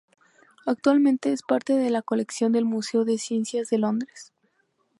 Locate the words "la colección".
1.91-2.53